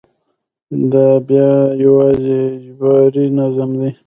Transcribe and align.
دا 0.91 1.07
بیا 1.27 1.49
یوازې 1.83 2.39
اجباري 2.55 3.25
نظم 3.39 3.69
دی. 3.79 3.89